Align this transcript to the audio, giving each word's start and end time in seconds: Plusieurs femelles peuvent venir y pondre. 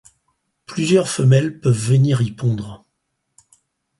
Plusieurs 0.65 1.07
femelles 1.07 1.59
peuvent 1.59 1.77
venir 1.77 2.23
y 2.23 2.31
pondre. 2.31 2.83